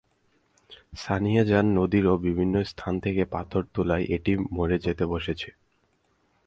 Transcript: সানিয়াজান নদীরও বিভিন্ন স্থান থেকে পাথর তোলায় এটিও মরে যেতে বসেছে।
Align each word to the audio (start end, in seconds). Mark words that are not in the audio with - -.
সানিয়াজান 0.97 1.65
নদীরও 1.77 2.13
বিভিন্ন 2.17 2.55
স্থান 2.63 2.93
থেকে 2.99 3.21
পাথর 3.25 3.61
তোলায় 3.73 4.05
এটিও 4.09 4.39
মরে 4.51 4.77
যেতে 4.77 5.03
বসেছে। 5.05 5.49